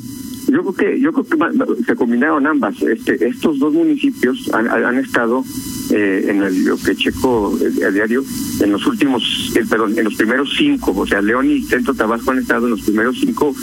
Creo 0.64 0.76
que 0.76 1.00
yo 1.00 1.12
creo 1.12 1.26
que 1.26 1.84
se 1.84 1.96
combinaron 1.96 2.48
ambas. 2.48 2.82
Este, 2.82 3.28
estos 3.28 3.60
dos 3.60 3.74
municipios 3.74 4.50
han, 4.54 4.98
estado 4.98 5.44
eh, 5.92 6.28
en 6.30 6.42
el, 6.42 6.64
lo 6.64 6.78
que 6.78 6.96
checo 6.96 7.58
a 7.86 7.92
diario 7.92 8.24
en 8.62 8.72
los 8.72 8.86
últimos, 8.88 9.52
eh, 9.56 9.66
perdón, 9.70 9.98
en 9.98 10.06
los 10.06 10.16
primeros 10.16 10.54
cinco, 10.58 10.94
o 10.96 11.06
sea, 11.06 11.22
León 11.22 11.50
y 11.50 11.62
Centro 11.64 11.94
Tabasco 11.94 12.32
han 12.32 12.40
estado 12.40 12.68
en 12.68 12.72
los 12.72 12.82
primeros 12.82 13.20
cinco, 13.20 13.54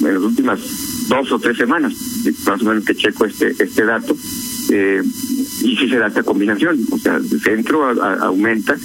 en 0.00 0.14
las 0.14 0.22
últimas 0.22 0.60
dos 1.08 1.32
o 1.32 1.38
tres 1.38 1.56
semanas, 1.56 1.94
más 2.46 2.60
o 2.60 2.64
menos 2.64 2.84
que 2.84 2.94
checo 2.94 3.24
este 3.24 3.54
este 3.58 3.84
dato. 3.84 4.14
Eh, 4.70 5.02
y 5.62 5.76
si 5.76 5.88
se 5.88 5.96
da 5.96 6.08
esta 6.08 6.22
combinación, 6.22 6.78
o 6.90 6.98
sea, 6.98 7.16
el 7.16 7.40
centro 7.40 7.88
aumenta, 8.00 8.76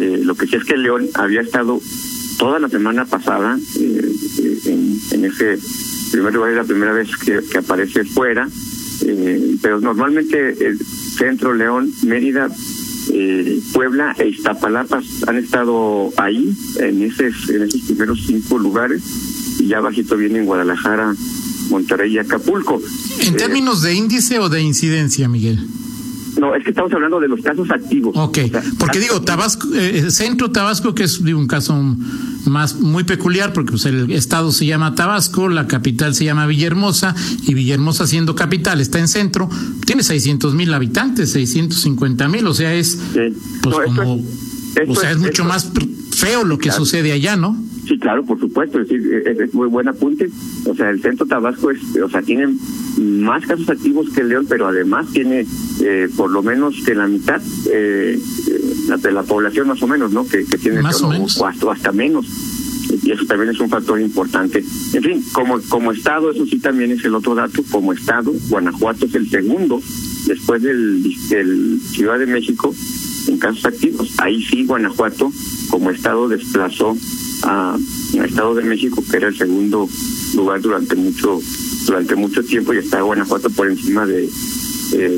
eh, 0.00 0.20
lo 0.22 0.34
que 0.34 0.46
sí 0.46 0.56
es 0.56 0.64
que 0.64 0.76
León 0.76 1.08
había 1.14 1.42
estado 1.42 1.80
toda 2.38 2.58
la 2.58 2.68
semana 2.68 3.04
pasada 3.04 3.58
eh, 3.78 4.60
en, 5.12 5.24
ese 5.24 5.58
primer 6.14 6.34
lugar, 6.34 6.50
es 6.50 6.56
la 6.56 6.64
primera 6.64 6.92
vez 6.92 7.08
que, 7.16 7.40
que 7.50 7.58
aparece 7.58 8.04
fuera, 8.04 8.48
eh, 9.04 9.56
pero 9.60 9.80
normalmente 9.80 10.66
el 10.66 10.78
centro, 10.78 11.54
León, 11.54 11.92
Mérida, 12.04 12.48
eh, 13.12 13.60
Puebla 13.72 14.14
e 14.18 14.28
Iztapalapa 14.28 15.02
han 15.26 15.36
estado 15.36 16.12
ahí, 16.16 16.54
en, 16.80 17.02
ese, 17.02 17.26
en 17.48 17.62
esos 17.62 17.80
primeros 17.82 18.24
cinco 18.26 18.58
lugares, 18.58 19.02
y 19.58 19.66
ya 19.66 19.80
bajito 19.80 20.16
viene 20.16 20.38
en 20.38 20.46
Guadalajara, 20.46 21.14
Monterrey 21.70 22.14
y 22.14 22.18
Acapulco. 22.18 22.80
¿En 23.20 23.36
términos 23.36 23.82
de 23.82 23.94
índice 23.94 24.38
o 24.38 24.48
de 24.48 24.62
incidencia, 24.62 25.28
Miguel? 25.28 25.58
No, 26.44 26.54
es 26.54 26.62
que 26.62 26.70
estamos 26.70 26.92
hablando 26.92 27.18
de 27.20 27.28
los 27.28 27.40
casos 27.40 27.70
activos. 27.70 28.14
Ok, 28.18 28.38
porque 28.78 29.00
digo, 29.00 29.22
Tabasco, 29.22 29.66
eh, 29.74 30.10
Centro 30.10 30.50
Tabasco, 30.50 30.94
que 30.94 31.04
es 31.04 31.20
un 31.20 31.46
caso 31.46 31.74
más 32.44 32.78
muy 32.78 33.04
peculiar, 33.04 33.54
porque 33.54 33.70
pues, 33.70 33.86
el 33.86 34.12
estado 34.12 34.52
se 34.52 34.66
llama 34.66 34.94
Tabasco, 34.94 35.48
la 35.48 35.66
capital 35.66 36.14
se 36.14 36.26
llama 36.26 36.46
Villahermosa, 36.46 37.14
y 37.46 37.54
Villahermosa 37.54 38.06
siendo 38.06 38.34
capital, 38.34 38.82
está 38.82 38.98
en 38.98 39.08
centro, 39.08 39.48
tiene 39.86 40.02
600 40.02 40.52
mil 40.52 40.74
habitantes, 40.74 41.32
650 41.32 42.28
mil, 42.28 42.46
o 42.46 42.52
sea, 42.52 42.74
es 42.74 42.98
pues 43.62 43.76
como, 43.86 44.20
o 44.86 44.94
sea, 44.96 45.12
es, 45.12 45.16
mucho 45.16 45.46
más 45.46 45.72
feo 46.12 46.44
lo 46.44 46.58
que 46.58 46.70
sucede 46.72 47.12
allá, 47.12 47.36
¿no? 47.36 47.56
Sí, 47.88 47.98
claro, 47.98 48.22
por 48.22 48.38
supuesto, 48.38 48.80
es 48.80 48.88
decir, 48.88 49.22
es, 49.26 49.54
muy 49.54 49.68
buen 49.68 49.88
apunte. 49.88 50.28
O 50.66 50.74
sea, 50.74 50.90
el 50.90 51.00
centro 51.00 51.26
Tabasco 51.26 51.70
es, 51.70 51.78
o 52.02 52.08
sea, 52.08 52.20
tiene 52.22 52.54
más 52.98 53.44
casos 53.46 53.68
activos 53.68 54.08
que 54.10 54.20
el 54.20 54.28
León, 54.28 54.46
pero 54.48 54.68
además 54.68 55.06
tiene 55.12 55.46
eh, 55.80 56.08
por 56.16 56.30
lo 56.30 56.42
menos 56.42 56.76
que 56.84 56.94
la 56.94 57.06
mitad 57.06 57.40
eh, 57.70 58.18
de 59.02 59.12
la 59.12 59.22
población 59.22 59.68
más 59.68 59.82
o 59.82 59.86
menos, 59.86 60.12
¿no? 60.12 60.26
Que, 60.26 60.44
que 60.44 60.58
tiene 60.58 60.82
más 60.82 61.02
o, 61.02 61.08
menos. 61.08 61.38
o 61.38 61.70
hasta 61.70 61.92
menos. 61.92 62.26
Y 63.02 63.10
eso 63.10 63.24
también 63.26 63.50
es 63.50 63.60
un 63.60 63.68
factor 63.68 64.00
importante. 64.00 64.64
En 64.92 65.02
fin, 65.02 65.24
como 65.32 65.60
como 65.62 65.92
estado, 65.92 66.30
eso 66.30 66.46
sí 66.46 66.58
también 66.58 66.92
es 66.92 67.04
el 67.04 67.14
otro 67.14 67.34
dato. 67.34 67.62
Como 67.70 67.92
estado, 67.92 68.32
Guanajuato 68.48 69.06
es 69.06 69.14
el 69.14 69.28
segundo 69.28 69.80
después 70.26 70.62
del, 70.62 71.02
del 71.28 71.80
Ciudad 71.80 72.18
de 72.18 72.26
México 72.26 72.74
en 73.28 73.38
casos 73.38 73.64
activos. 73.64 74.12
Ahí 74.18 74.42
sí, 74.42 74.64
Guanajuato 74.64 75.32
como 75.70 75.90
estado 75.90 76.28
desplazó 76.28 76.96
a, 77.42 77.76
Estado 78.24 78.54
de 78.54 78.62
México, 78.62 79.02
que 79.10 79.16
era 79.16 79.28
el 79.28 79.36
segundo 79.36 79.88
lugar 80.34 80.60
durante 80.60 80.94
mucho 80.94 81.40
durante 81.86 82.14
mucho 82.16 82.42
tiempo 82.42 82.72
y 82.74 82.78
está 82.78 83.00
Guanajuato 83.02 83.50
por 83.50 83.68
encima 83.68 84.06
de 84.06 84.28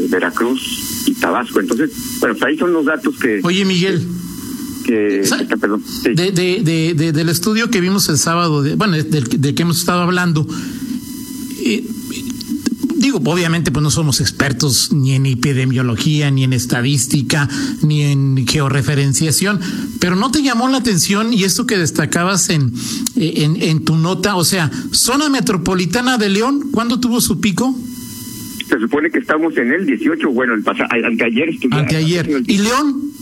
Veracruz 0.08 1.04
y 1.06 1.14
Tabasco. 1.14 1.61
Entonces, 1.61 1.90
bueno, 2.20 2.35
pues 2.35 2.44
ahí 2.44 2.58
son 2.58 2.73
los 2.73 2.85
datos 2.85 3.16
que... 3.18 3.40
Oye, 3.42 3.64
Miguel. 3.64 4.06
Que, 4.85 5.28
perdón, 5.61 5.82
de, 6.04 6.30
de, 6.30 6.94
de, 6.94 7.12
del 7.12 7.28
estudio 7.28 7.70
que 7.70 7.80
vimos 7.80 8.08
el 8.08 8.18
sábado, 8.18 8.64
bueno, 8.76 8.92
del, 8.96 9.54
que 9.54 9.62
hemos 9.62 9.78
estado 9.80 10.02
hablando, 10.02 10.46
eh, 11.64 11.85
digo, 13.06 13.20
obviamente 13.25 13.70
pues 13.70 13.82
no 13.82 13.90
somos 13.90 14.20
expertos 14.20 14.92
ni 14.92 15.14
en 15.14 15.26
epidemiología, 15.26 16.30
ni 16.30 16.44
en 16.44 16.52
estadística, 16.52 17.48
ni 17.82 18.02
en 18.02 18.46
georreferenciación, 18.46 19.60
pero 20.00 20.16
¿no 20.16 20.30
te 20.30 20.42
llamó 20.42 20.68
la 20.68 20.78
atención 20.78 21.32
y 21.32 21.44
esto 21.44 21.66
que 21.66 21.78
destacabas 21.78 22.50
en, 22.50 22.72
en, 23.14 23.62
en 23.62 23.84
tu 23.84 23.96
nota? 23.96 24.36
O 24.36 24.44
sea, 24.44 24.70
zona 24.90 25.28
metropolitana 25.28 26.18
de 26.18 26.30
León, 26.30 26.68
¿cuándo 26.72 26.98
tuvo 27.00 27.20
su 27.20 27.40
pico? 27.40 27.75
Se 28.68 28.78
supone 28.80 29.10
que 29.10 29.20
estamos 29.20 29.56
en 29.56 29.72
el 29.72 29.86
18, 29.86 30.28
bueno, 30.30 30.54
el 30.54 30.62
pasa, 30.62 30.88
anteayer. 30.90 31.50
Anteayer. 31.70 32.42
¿Y 32.46 32.58
León? 32.58 33.12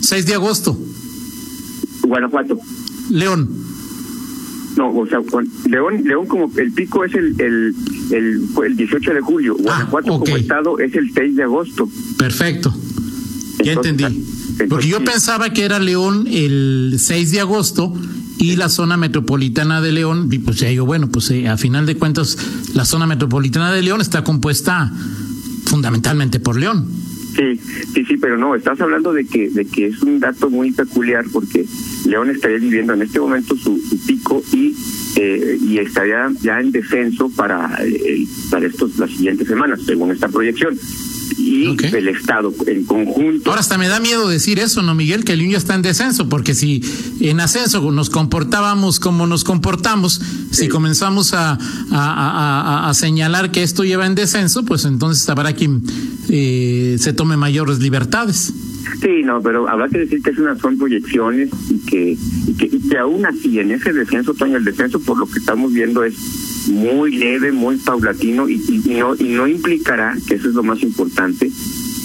6 0.00 0.26
de 0.26 0.34
agosto. 0.34 0.76
Guanajuato. 2.02 2.58
León. 3.10 3.71
No, 4.76 4.90
o 4.90 5.06
sea, 5.06 5.20
León, 5.68 6.02
León 6.04 6.26
como 6.26 6.50
el 6.56 6.72
pico 6.72 7.04
es 7.04 7.14
el 7.14 7.40
el, 7.40 7.74
el, 8.10 8.48
el 8.64 8.76
18 8.76 9.14
de 9.14 9.20
julio, 9.20 9.56
Guanajuato 9.58 10.18
como 10.18 10.36
estado 10.36 10.78
es 10.78 10.94
el 10.94 11.12
6 11.12 11.36
de 11.36 11.42
agosto. 11.42 11.88
Perfecto. 12.16 12.74
Ya 13.62 13.72
entendí. 13.72 14.04
Porque 14.68 14.88
yo 14.88 15.02
pensaba 15.04 15.50
que 15.52 15.64
era 15.64 15.78
León 15.78 16.26
el 16.30 16.96
6 16.98 17.32
de 17.32 17.40
agosto 17.40 17.92
y 18.38 18.56
la 18.56 18.68
zona 18.68 18.96
metropolitana 18.96 19.80
de 19.80 19.92
León, 19.92 20.28
y 20.30 20.38
pues 20.38 20.58
ya 20.58 20.68
digo, 20.68 20.84
bueno, 20.84 21.08
pues 21.08 21.30
eh, 21.30 21.48
a 21.48 21.56
final 21.56 21.86
de 21.86 21.96
cuentas 21.96 22.36
la 22.74 22.84
zona 22.84 23.06
metropolitana 23.06 23.72
de 23.72 23.82
León 23.82 24.00
está 24.00 24.24
compuesta 24.24 24.92
fundamentalmente 25.66 26.40
por 26.40 26.58
León. 26.58 26.86
Sí, 27.34 27.58
sí, 27.94 28.04
sí, 28.04 28.16
pero 28.18 28.36
no, 28.36 28.54
estás 28.54 28.80
hablando 28.80 29.12
de 29.12 29.24
que 29.24 29.48
de 29.48 29.64
que 29.64 29.86
es 29.86 30.02
un 30.02 30.20
dato 30.20 30.50
muy 30.50 30.70
peculiar 30.72 31.24
porque 31.32 31.64
León 32.06 32.30
estaría 32.30 32.58
viviendo 32.58 32.92
en 32.92 33.02
este 33.02 33.20
momento 33.20 33.56
su, 33.56 33.80
pico 34.06 34.42
y 34.52 34.74
eh, 35.16 35.58
y 35.60 35.78
estaría 35.78 36.30
ya 36.40 36.60
en 36.60 36.72
descenso 36.72 37.30
para 37.30 37.78
eh, 37.84 38.26
para 38.50 38.66
estos 38.66 38.96
las 38.98 39.10
siguientes 39.10 39.46
semanas 39.46 39.80
según 39.84 40.10
esta 40.10 40.28
proyección 40.28 40.78
y 41.36 41.76
el 41.94 42.08
Estado 42.08 42.52
en 42.66 42.84
conjunto. 42.84 43.50
Ahora 43.50 43.60
hasta 43.60 43.78
me 43.78 43.88
da 43.88 44.00
miedo 44.00 44.28
decir 44.28 44.58
eso, 44.58 44.82
¿no, 44.82 44.94
Miguel? 44.94 45.24
Que 45.24 45.32
el 45.32 45.40
niño 45.40 45.56
está 45.56 45.74
en 45.74 45.82
descenso, 45.82 46.28
porque 46.28 46.54
si 46.54 46.82
en 47.20 47.40
ascenso 47.40 47.90
nos 47.90 48.10
comportábamos 48.10 49.00
como 49.00 49.26
nos 49.26 49.44
comportamos, 49.44 50.20
si 50.50 50.68
comenzamos 50.68 51.34
a, 51.34 51.58
a, 51.90 52.88
a, 52.88 52.94
señalar 52.94 53.50
que 53.50 53.62
esto 53.62 53.84
lleva 53.84 54.06
en 54.06 54.14
descenso, 54.14 54.64
pues 54.64 54.84
entonces 54.84 55.28
habrá 55.28 55.52
quien 55.54 55.82
eh, 56.28 56.96
se 56.98 57.12
tome 57.12 57.36
mayores 57.36 57.78
libertades. 57.78 58.52
Sí, 59.00 59.22
no, 59.24 59.42
pero 59.42 59.68
habrá 59.68 59.88
que 59.88 59.98
decir 59.98 60.22
que 60.22 60.30
es 60.30 60.38
una, 60.38 60.56
son 60.56 60.78
proyecciones 60.78 61.50
y 61.70 61.78
que, 61.80 62.16
y 62.46 62.54
que, 62.54 62.66
y 62.66 62.88
que 62.88 62.98
aún 62.98 63.26
así 63.26 63.58
en 63.58 63.72
ese 63.72 63.92
descenso, 63.92 64.34
Toño, 64.34 64.56
el 64.56 64.64
descenso 64.64 65.00
por 65.00 65.18
lo 65.18 65.26
que 65.26 65.38
estamos 65.38 65.72
viendo 65.72 66.04
es 66.04 66.14
muy 66.68 67.16
leve, 67.16 67.52
muy 67.52 67.76
paulatino 67.76 68.48
y, 68.48 68.62
y, 68.68 68.94
no 68.94 69.14
y 69.16 69.24
no 69.24 69.48
implicará, 69.48 70.16
que 70.26 70.34
eso 70.34 70.48
es 70.48 70.54
lo 70.54 70.62
más 70.62 70.82
importante, 70.82 71.50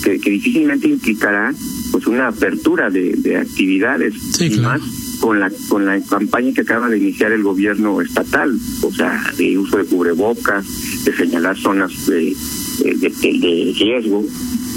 que, 0.04 0.20
que 0.20 0.30
difícilmente 0.30 0.88
implicará 0.88 1.54
pues 1.92 2.08
una 2.08 2.28
apertura 2.28 2.90
de, 2.90 3.14
de 3.18 3.38
actividades 3.38 4.14
sí, 4.34 4.46
y 4.54 4.60
más 4.60 4.82
con 5.20 5.40
la 5.40 5.52
con 5.68 5.86
la 5.86 6.00
campaña 6.02 6.54
que 6.54 6.62
acaba 6.62 6.90
de 6.90 6.98
iniciar 6.98 7.32
el 7.32 7.44
gobierno 7.44 8.02
estatal, 8.02 8.58
o 8.82 8.92
sea, 8.92 9.22
de 9.38 9.58
uso 9.58 9.78
de 9.78 9.86
cubrebocas, 9.86 10.66
de 11.04 11.16
señalar 11.16 11.58
zonas 11.58 12.06
de, 12.08 12.36
de, 12.84 12.94
de, 12.96 13.10
de 13.10 13.76
riesgo 13.78 14.26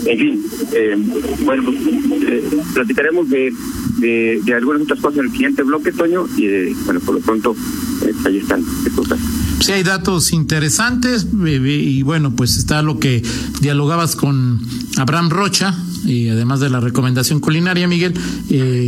en 0.06 0.18
fin, 0.18 0.44
eh, 0.74 0.96
bueno, 1.44 1.64
pues, 1.64 1.76
eh, 2.22 2.42
platicaremos 2.74 3.28
de, 3.28 3.52
de, 3.98 4.40
de, 4.44 4.54
algunas 4.54 4.82
otras 4.82 5.00
cosas 5.00 5.18
en 5.18 5.24
el 5.26 5.32
siguiente 5.32 5.62
bloque, 5.62 5.92
Toño, 5.92 6.26
y 6.36 6.46
eh, 6.46 6.76
bueno, 6.84 7.00
por 7.00 7.14
lo 7.16 7.20
pronto 7.20 7.56
eh, 8.06 8.12
ahí 8.24 8.38
están. 8.38 8.64
Sí, 9.60 9.72
hay 9.72 9.82
datos 9.82 10.32
interesantes 10.32 11.26
y 11.44 12.02
bueno, 12.02 12.34
pues 12.34 12.56
está 12.56 12.82
lo 12.82 12.98
que 12.98 13.22
dialogabas 13.60 14.16
con 14.16 14.60
Abraham 14.96 15.30
Rocha, 15.30 15.76
y 16.04 16.28
además 16.28 16.60
de 16.60 16.70
la 16.70 16.80
recomendación 16.80 17.40
culinaria, 17.40 17.86
Miguel, 17.86 18.14
eh, 18.48 18.79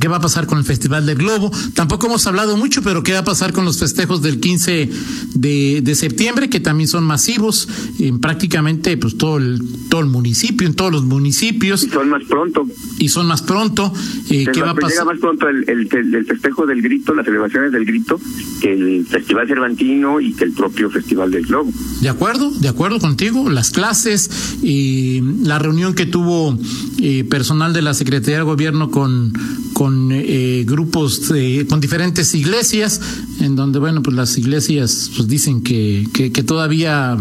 ¿qué 0.00 0.08
va 0.08 0.16
a 0.16 0.20
pasar 0.20 0.46
con 0.46 0.58
el 0.58 0.64
Festival 0.64 1.06
del 1.06 1.18
Globo? 1.18 1.50
Tampoco 1.74 2.06
hemos 2.06 2.26
hablado 2.26 2.56
mucho, 2.56 2.82
pero 2.82 3.02
¿qué 3.02 3.12
va 3.12 3.20
a 3.20 3.24
pasar 3.24 3.52
con 3.52 3.64
los 3.64 3.78
festejos 3.78 4.22
del 4.22 4.40
15 4.40 4.90
de, 5.34 5.80
de 5.82 5.94
septiembre, 5.94 6.48
que 6.48 6.60
también 6.60 6.88
son 6.88 7.04
masivos 7.04 7.68
en 7.98 8.20
prácticamente 8.20 8.96
pues 8.96 9.16
todo 9.16 9.38
el, 9.38 9.60
todo 9.88 10.00
el 10.00 10.06
municipio, 10.06 10.66
en 10.66 10.74
todos 10.74 10.92
los 10.92 11.04
municipios? 11.04 11.84
Y 11.84 11.88
son 11.88 12.08
más 12.08 12.24
pronto. 12.24 12.66
Y 12.98 13.08
son 13.08 13.26
más 13.26 13.42
pronto. 13.42 13.92
Eh, 14.30 14.46
¿Qué 14.52 14.60
va 14.62 14.70
a 14.70 14.74
pasar? 14.74 14.90
Llega 14.90 15.04
más 15.04 15.18
pronto 15.18 15.48
el, 15.48 15.68
el, 15.68 16.14
el, 16.14 16.26
festejo 16.26 16.66
del 16.66 16.82
grito, 16.82 17.14
las 17.14 17.24
celebraciones 17.24 17.72
del 17.72 17.84
grito, 17.84 18.20
que 18.60 18.72
el 18.72 19.06
Festival 19.06 19.46
Cervantino 19.46 20.20
y 20.20 20.32
que 20.32 20.44
el 20.44 20.52
propio 20.52 20.90
Festival 20.90 21.30
del 21.30 21.46
Globo. 21.46 21.72
De 22.00 22.08
acuerdo, 22.08 22.50
de 22.50 22.68
acuerdo 22.68 22.98
contigo. 22.98 23.50
Las 23.50 23.70
clases 23.70 24.58
y 24.62 25.20
la 25.42 25.58
reunión 25.58 25.94
que 25.94 26.06
tuvo 26.06 26.58
eh, 27.00 27.24
personal 27.24 27.72
de 27.72 27.82
la 27.82 27.94
Secretaría 27.94 28.25
de 28.26 28.42
Gobierno 28.42 28.90
con, 28.90 29.32
con 29.72 30.10
eh, 30.12 30.64
grupos, 30.66 31.32
con 31.68 31.80
diferentes 31.80 32.34
iglesias, 32.34 33.00
en 33.40 33.56
donde, 33.56 33.78
bueno, 33.78 34.02
pues 34.02 34.16
las 34.16 34.36
iglesias 34.38 35.10
pues 35.16 35.28
dicen 35.28 35.62
que, 35.62 36.06
que, 36.12 36.42
todavía 36.42 37.16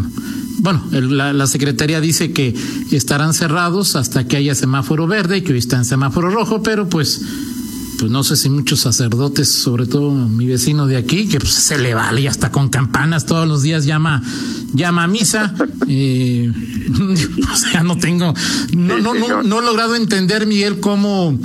bueno, 0.59 0.83
la, 0.91 1.33
la, 1.33 1.47
Secretaría 1.47 2.01
dice 2.01 2.31
que 2.31 2.55
estarán 2.91 3.33
cerrados 3.33 3.95
hasta 3.95 4.27
que 4.27 4.37
haya 4.37 4.55
semáforo 4.55 5.05
verde 5.05 5.43
que 5.43 5.53
hoy 5.53 5.59
está 5.59 5.77
en 5.77 5.85
semáforo 5.85 6.29
rojo, 6.29 6.63
pero 6.63 6.89
pues 6.89 7.21
pues 7.99 8.11
no 8.11 8.23
sé 8.23 8.35
si 8.35 8.49
muchos 8.49 8.81
sacerdotes, 8.81 9.51
sobre 9.51 9.85
todo 9.85 10.11
mi 10.11 10.45
vecino 10.45 10.87
de 10.87 10.97
aquí, 10.97 11.27
que 11.27 11.39
pues, 11.39 11.53
se 11.53 11.77
le 11.77 11.93
vale 11.93 12.21
y 12.21 12.27
hasta 12.27 12.51
con 12.51 12.69
campanas 12.69 13.25
todos 13.25 13.47
los 13.47 13.61
días 13.61 13.85
llama 13.85 14.21
llama 14.73 15.03
a 15.03 15.07
misa. 15.07 15.53
Eh, 15.87 16.51
o 17.53 17.55
sea, 17.55 17.83
no 17.83 17.95
tengo, 17.97 18.33
no, 18.75 18.97
no, 18.97 19.13
no, 19.13 19.43
no 19.43 19.59
he 19.59 19.65
logrado 19.65 19.95
entender, 19.95 20.47
Miguel, 20.47 20.79
cómo, 20.79 21.37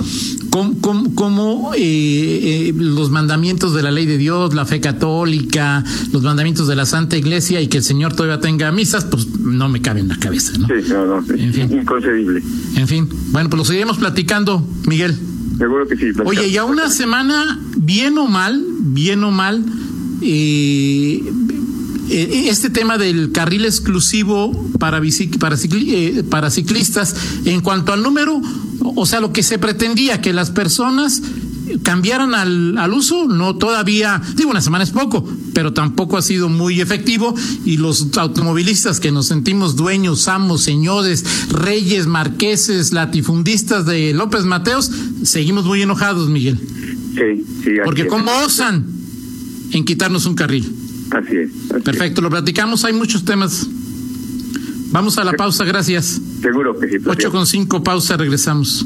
cómo, 0.49 1.13
cómo, 1.13 1.73
eh, 1.75 2.69
eh, 2.69 2.73
los 2.75 3.11
mandamientos 3.11 3.75
de 3.75 3.83
la 3.83 3.91
ley 3.91 4.07
de 4.07 4.17
Dios, 4.17 4.55
la 4.55 4.65
fe 4.65 4.79
católica, 4.79 5.83
los 6.11 6.23
mandamientos 6.23 6.67
de 6.67 6.75
la 6.75 6.87
Santa 6.87 7.17
Iglesia 7.17 7.61
y 7.61 7.67
que 7.67 7.77
el 7.77 7.83
Señor 7.83 8.15
todavía 8.15 8.39
tenga 8.39 8.71
misas, 8.71 9.05
pues 9.05 9.27
no 9.39 9.69
me 9.69 9.79
cabe 9.79 9.99
en 9.99 10.07
la 10.07 10.17
cabeza, 10.17 10.53
¿no? 10.57 10.65
Sí, 10.65 10.89
no, 10.89 11.05
no, 11.05 11.17
en 11.35 11.53
fin. 11.53 11.71
inconcebible. 11.71 12.41
En 12.75 12.87
fin, 12.87 13.07
bueno, 13.27 13.49
pues 13.49 13.59
lo 13.59 13.65
seguiremos 13.65 13.99
platicando, 13.99 14.65
Miguel. 14.87 15.15
Seguro 15.57 15.87
que 15.87 15.97
sí. 15.97 16.11
Oye, 16.25 16.51
ya 16.51 16.63
una 16.63 16.89
semana, 16.89 17.59
bien 17.77 18.17
o 18.17 18.27
mal, 18.27 18.63
bien 18.79 19.23
o 19.23 19.31
mal, 19.31 19.63
eh, 20.21 21.23
eh, 22.09 22.45
este 22.49 22.69
tema 22.69 22.97
del 22.97 23.31
carril 23.31 23.65
exclusivo 23.65 24.51
para, 24.79 25.01
para, 25.39 25.55
eh, 25.63 26.23
para 26.29 26.49
ciclistas, 26.49 27.15
en 27.45 27.61
cuanto 27.61 27.93
al 27.93 28.03
número, 28.03 28.41
o 28.79 29.05
sea, 29.05 29.19
lo 29.21 29.31
que 29.31 29.43
se 29.43 29.57
pretendía, 29.59 30.21
que 30.21 30.33
las 30.33 30.51
personas 30.51 31.21
cambiaran 31.83 32.33
al, 32.33 32.77
al, 32.77 32.93
uso, 32.93 33.27
no 33.27 33.55
todavía, 33.55 34.21
digo, 34.35 34.49
una 34.49 34.61
semana 34.61 34.83
es 34.83 34.91
poco, 34.91 35.27
pero 35.53 35.73
tampoco 35.73 36.17
ha 36.17 36.21
sido 36.21 36.49
muy 36.49 36.81
efectivo 36.81 37.33
y 37.65 37.77
los 37.77 38.17
automovilistas 38.17 38.99
que 38.99 39.11
nos 39.11 39.27
sentimos 39.27 39.75
dueños, 39.75 40.27
amos, 40.27 40.61
señores, 40.61 41.25
reyes, 41.51 42.07
marqueses, 42.07 42.93
latifundistas 42.93 43.85
de 43.85 44.13
López 44.13 44.45
Mateos, 44.45 44.91
seguimos 45.23 45.65
muy 45.65 45.81
enojados, 45.81 46.29
Miguel. 46.29 46.59
Sí, 47.15 47.45
sí. 47.63 47.71
Porque 47.83 48.07
¿cómo 48.07 48.31
osan 48.45 48.85
en 49.71 49.85
quitarnos 49.85 50.25
un 50.25 50.35
carril? 50.35 50.71
Así 51.11 51.35
es. 51.37 51.49
Perfecto, 51.83 52.21
lo 52.21 52.29
platicamos, 52.29 52.85
hay 52.85 52.93
muchos 52.93 53.25
temas. 53.25 53.67
Vamos 54.91 55.17
a 55.17 55.23
la 55.23 55.33
pausa, 55.33 55.63
gracias. 55.63 56.19
Seguro 56.41 56.77
que 56.77 56.89
sí. 56.89 56.97
8 57.05 57.31
con 57.31 57.47
5, 57.47 57.83
pausa, 57.83 58.17
regresamos. 58.17 58.85